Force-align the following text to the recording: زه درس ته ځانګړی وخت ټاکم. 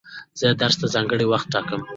زه 0.39 0.47
درس 0.61 0.75
ته 0.81 0.87
ځانګړی 0.93 1.25
وخت 1.27 1.47
ټاکم. 1.53 1.81